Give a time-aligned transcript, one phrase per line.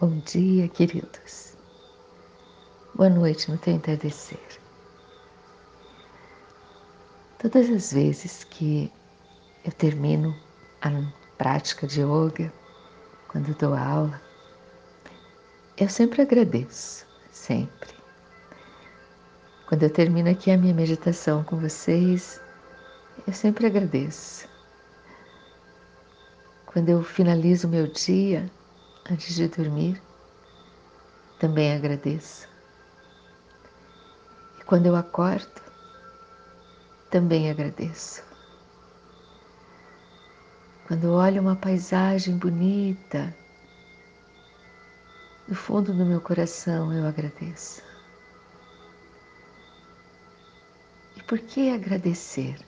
[0.00, 1.52] Bom dia, queridos.
[2.94, 4.40] Boa noite no teu entardecer.
[7.38, 8.90] Todas as vezes que
[9.62, 10.34] eu termino
[10.80, 10.88] a
[11.36, 12.50] prática de yoga,
[13.28, 14.18] quando dou aula,
[15.76, 17.90] eu sempre agradeço, sempre.
[19.66, 22.40] Quando eu termino aqui a minha meditação com vocês,
[23.26, 24.48] eu sempre agradeço.
[26.64, 28.50] Quando eu finalizo o meu dia,
[29.10, 30.00] antes de dormir,
[31.38, 32.48] também agradeço.
[34.60, 35.60] E quando eu acordo,
[37.10, 38.22] também agradeço.
[40.86, 43.34] Quando olho uma paisagem bonita,
[45.48, 47.82] no fundo do meu coração eu agradeço.
[51.16, 52.58] E por que agradecer?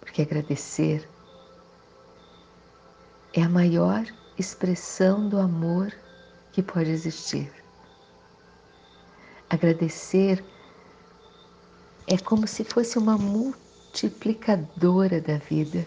[0.00, 1.08] Porque agradecer
[3.32, 4.04] é a maior
[4.38, 5.92] expressão do amor
[6.52, 7.52] que pode existir.
[9.50, 10.44] Agradecer
[12.06, 15.84] é como se fosse uma multiplicadora da vida.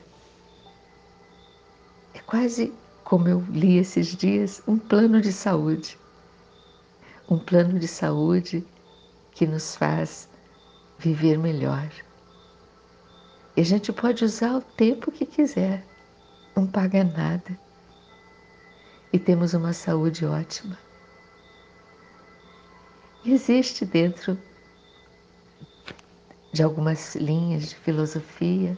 [2.13, 5.97] É quase como eu li esses dias, um plano de saúde.
[7.29, 8.66] Um plano de saúde
[9.31, 10.27] que nos faz
[10.99, 11.89] viver melhor.
[13.55, 15.85] E a gente pode usar o tempo que quiser,
[16.55, 17.57] não paga nada
[19.13, 20.77] e temos uma saúde ótima.
[23.25, 24.37] Existe dentro
[26.51, 28.77] de algumas linhas de filosofia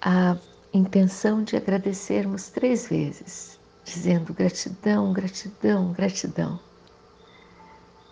[0.00, 0.36] a
[0.72, 6.58] intenção de agradecermos três vezes, dizendo gratidão, gratidão, gratidão.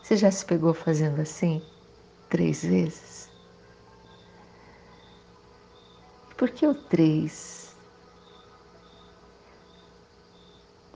[0.02, 1.62] Você já se pegou fazendo assim
[2.28, 3.28] três vezes?
[6.36, 7.59] Por que o três?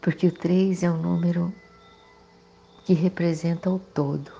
[0.04, 1.50] Porque o 3 é um número
[2.84, 4.30] que representa o todo.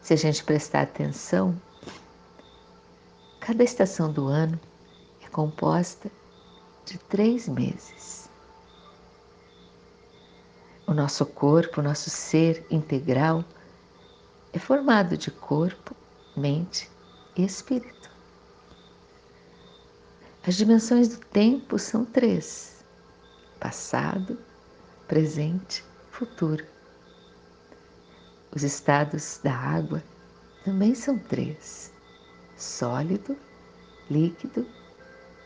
[0.00, 1.56] Se a gente prestar atenção,
[3.38, 4.58] cada estação do ano
[5.24, 6.10] é composta
[6.84, 8.28] de três meses.
[10.84, 13.44] O nosso corpo, o nosso ser integral,
[14.52, 15.94] é formado de corpo,
[16.36, 16.90] mente
[17.36, 18.10] e espírito.
[20.44, 22.72] As dimensões do tempo são três
[23.62, 24.36] passado,
[25.06, 26.66] presente, futuro.
[28.50, 30.02] Os estados da água
[30.64, 31.92] também são três:
[32.56, 33.36] sólido,
[34.10, 34.66] líquido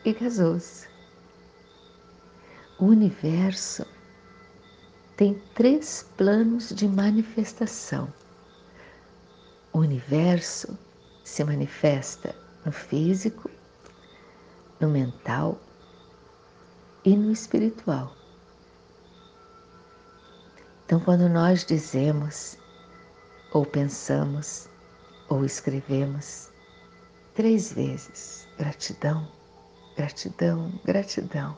[0.03, 0.87] e gasoso.
[2.79, 3.85] O universo
[5.15, 8.11] tem três planos de manifestação.
[9.71, 10.75] O universo
[11.23, 12.35] se manifesta
[12.65, 13.49] no físico,
[14.79, 15.59] no mental
[17.07, 18.13] e no espiritual.
[20.85, 22.57] Então, quando nós dizemos,
[23.53, 24.67] ou pensamos,
[25.29, 26.49] ou escrevemos
[27.33, 29.25] três vezes gratidão,
[29.95, 31.57] gratidão, gratidão,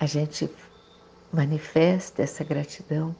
[0.00, 0.50] a gente
[1.30, 3.14] manifesta essa gratidão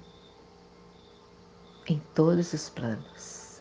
[1.87, 3.61] em todos os planos.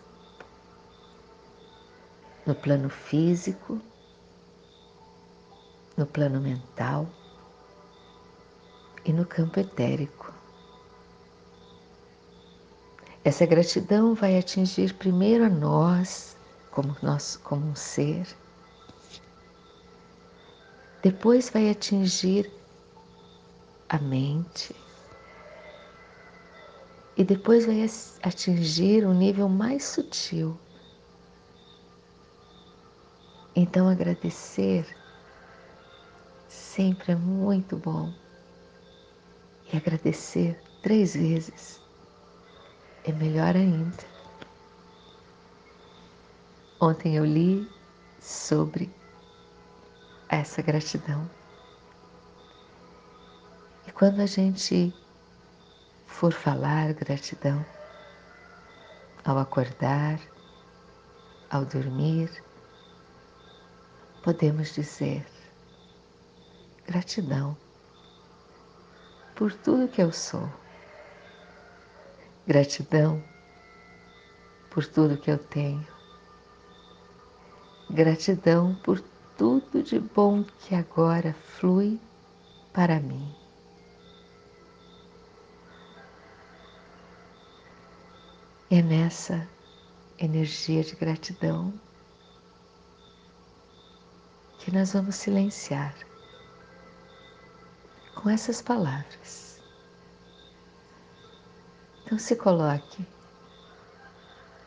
[2.46, 3.81] No plano físico,
[5.97, 7.07] no plano mental
[9.05, 10.33] e no campo etérico.
[13.23, 16.35] Essa gratidão vai atingir primeiro a nós,
[16.71, 18.27] como nós, como um ser,
[21.01, 22.51] depois vai atingir
[23.87, 24.75] a mente
[27.15, 27.85] e depois vai
[28.23, 30.57] atingir um nível mais sutil.
[33.55, 34.85] Então agradecer
[36.75, 38.11] sempre é muito bom.
[39.72, 41.79] E agradecer três vezes
[43.03, 44.03] é melhor ainda.
[46.81, 47.69] Ontem eu li
[48.19, 48.91] sobre
[50.28, 51.29] essa gratidão.
[53.87, 54.91] E quando a gente
[56.08, 57.64] for falar gratidão,
[59.23, 60.20] ao acordar,
[61.52, 62.43] ao dormir,
[64.23, 65.33] podemos dizer:
[66.85, 67.56] Gratidão
[69.35, 70.50] por tudo que eu sou.
[72.46, 73.24] Gratidão
[74.70, 75.88] por tudo que eu tenho.
[77.90, 79.00] Gratidão por
[79.38, 82.00] tudo de bom que agora flui
[82.74, 83.34] para mim.
[88.70, 89.47] É nessa
[90.18, 91.74] energia de gratidão
[94.59, 95.94] que nós vamos silenciar
[98.15, 99.61] com essas palavras.
[102.05, 103.05] Então se coloque,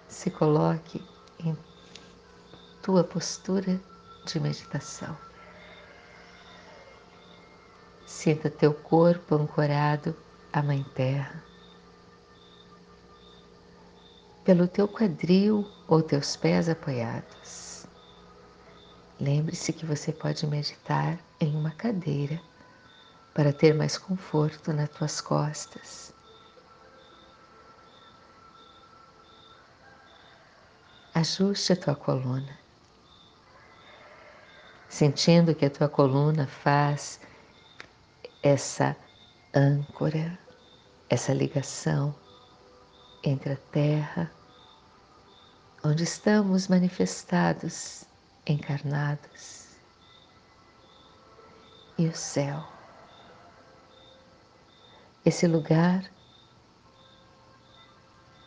[0.08, 1.02] se coloque
[1.38, 1.56] em
[2.82, 3.80] tua postura
[4.26, 5.16] de meditação.
[8.04, 10.16] Sinta teu corpo ancorado
[10.52, 11.42] à Mãe Terra.
[14.44, 17.86] Pelo teu quadril ou teus pés apoiados.
[19.20, 22.40] Lembre-se que você pode meditar em uma cadeira
[23.36, 26.10] para ter mais conforto nas tuas costas.
[31.14, 32.58] Ajuste a tua coluna,
[34.88, 37.20] sentindo que a tua coluna faz
[38.42, 38.96] essa
[39.54, 40.38] âncora,
[41.10, 42.14] essa ligação
[43.22, 44.30] entre a terra,
[45.84, 48.04] onde estamos manifestados,
[48.46, 49.66] encarnados,
[51.98, 52.75] e o céu.
[55.26, 56.08] Esse lugar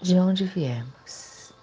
[0.02, 1.54] de onde viemos.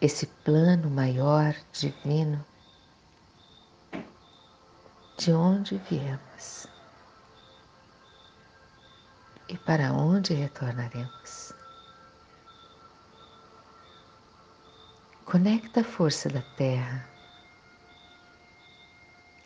[0.00, 2.44] Esse plano maior, divino,
[5.16, 6.66] de onde viemos
[9.48, 11.52] e para onde retornaremos.
[15.24, 17.08] Conecta a força da terra,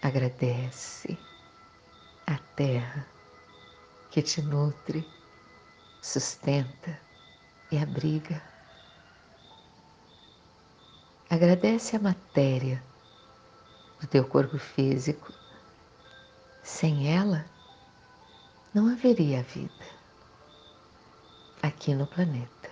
[0.00, 1.18] agradece
[2.56, 3.06] terra
[4.10, 5.08] que te nutre,
[6.00, 6.98] sustenta
[7.70, 8.42] e abriga.
[11.30, 12.82] Agradece a matéria
[14.00, 15.32] do teu corpo físico.
[16.62, 17.44] Sem ela,
[18.74, 19.84] não haveria vida
[21.62, 22.70] aqui no planeta.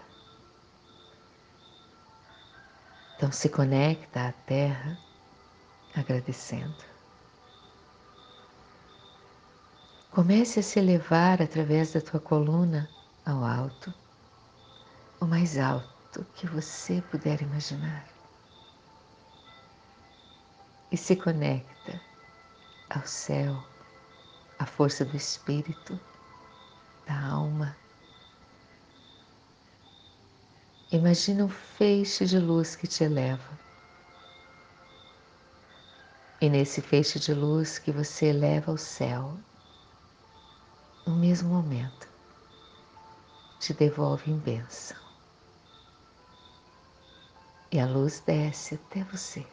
[3.17, 4.99] Então se conecta à Terra
[5.95, 6.90] agradecendo.
[10.11, 12.89] Comece a se elevar através da tua coluna
[13.25, 13.93] ao alto,
[15.21, 18.07] o mais alto que você puder imaginar.
[20.91, 22.01] E se conecta
[22.91, 23.63] ao céu,
[24.59, 25.99] à força do espírito,
[27.07, 27.77] da alma
[30.93, 33.61] Imagina um feixe de luz que te eleva.
[36.41, 39.39] E nesse feixe de luz que você eleva ao céu,
[41.11, 42.09] no mesmo momento,
[43.59, 44.97] te devolve em bênção.
[47.73, 49.45] E a luz desce até você.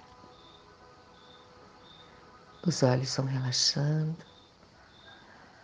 [2.63, 4.24] Os olhos vão relaxando,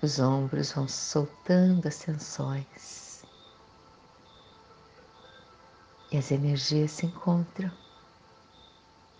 [0.02, 3.24] os ombros vão soltando as tensões
[6.12, 7.72] e as energias se encontram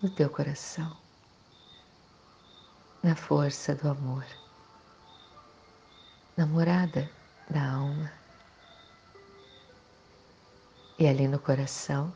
[0.02, 0.96] no teu coração,
[3.00, 4.24] na força do amor,
[6.36, 7.08] na morada
[7.48, 8.12] da alma.
[10.98, 12.12] E ali no coração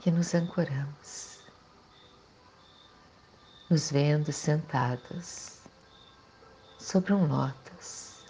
[0.00, 1.40] que nos ancoramos,
[3.68, 5.58] nos vendo sentados
[6.78, 8.24] sobre um lótus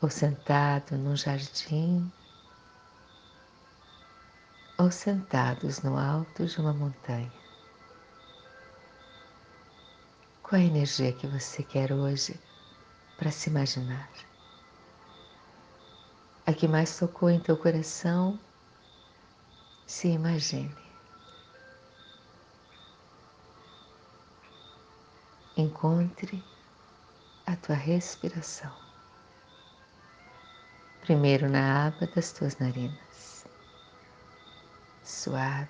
[0.00, 2.10] ou sentado num jardim
[4.78, 7.32] ou sentados no alto de uma montanha.
[10.42, 12.38] Qual a energia que você quer hoje
[13.18, 14.08] para se imaginar?
[16.46, 18.40] A que mais tocou em teu coração,
[19.86, 20.74] se imagine.
[25.54, 26.42] Encontre
[27.46, 28.72] a tua respiração.
[31.02, 33.28] Primeiro na aba das tuas narinas
[35.08, 35.68] suave,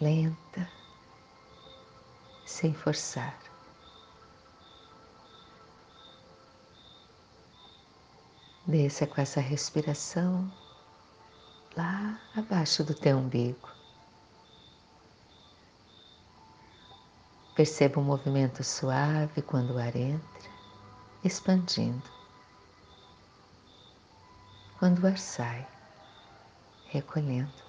[0.00, 0.68] lenta,
[2.44, 3.53] sem forçar.
[8.74, 10.50] Desça com essa respiração
[11.76, 13.68] lá abaixo do teu umbigo.
[17.54, 20.50] Perceba um movimento suave quando o ar entra,
[21.22, 22.02] expandindo
[24.80, 25.64] quando o ar sai,
[26.86, 27.62] recolhendo.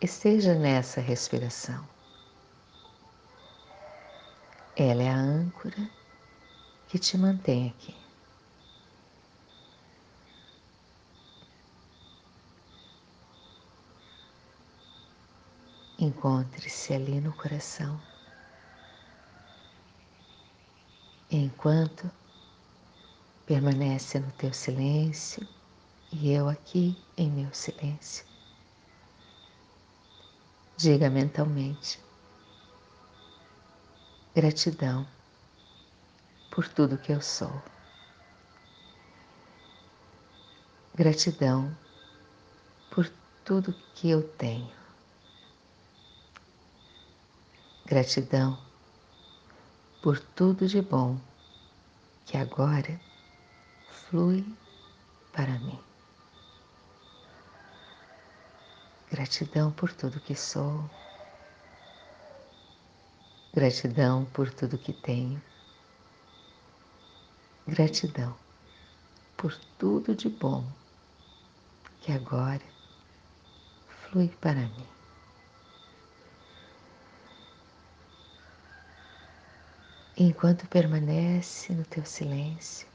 [0.00, 1.88] Esteja nessa respiração.
[4.74, 6.01] Ela é a âncora
[6.92, 7.94] que te mantém aqui.
[15.98, 17.98] Encontre-se ali no coração.
[21.30, 22.10] Enquanto
[23.46, 25.48] Permanece no teu silêncio
[26.12, 28.22] e eu aqui em meu silêncio.
[30.76, 31.98] Diga mentalmente:
[34.34, 35.06] gratidão
[36.52, 37.62] por tudo que eu sou.
[40.94, 41.74] Gratidão
[42.90, 43.10] por
[43.42, 44.70] tudo que eu tenho.
[47.86, 48.58] Gratidão
[50.02, 51.18] por tudo de bom
[52.26, 53.00] que agora
[54.10, 54.44] flui
[55.32, 55.80] para mim.
[59.10, 60.84] Gratidão por tudo que sou.
[63.54, 65.40] Gratidão por tudo que tenho.
[67.66, 68.36] Gratidão
[69.36, 70.64] por tudo de bom
[72.00, 72.62] que agora
[73.88, 74.88] flui para mim.
[80.16, 82.86] Enquanto permanece no teu silêncio,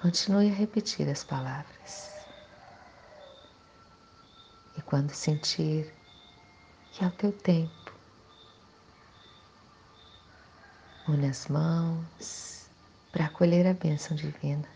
[0.00, 2.12] continue a repetir as palavras.
[4.76, 5.92] E quando sentir
[6.92, 7.92] que é o teu tempo,
[11.08, 12.57] une as mãos
[13.18, 14.68] para acolher a bênção divina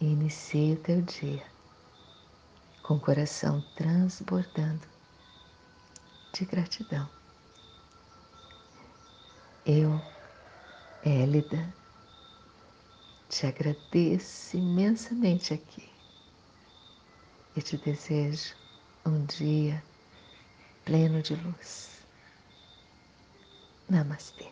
[0.00, 1.44] e inicie o teu dia
[2.82, 4.88] com o coração transbordando
[6.32, 7.06] de gratidão.
[9.66, 10.00] Eu,
[11.04, 11.74] Élida,
[13.28, 15.86] te agradeço imensamente aqui
[17.54, 18.54] e te desejo
[19.04, 19.84] um dia
[20.86, 21.98] pleno de luz.
[23.90, 24.50] Namastê.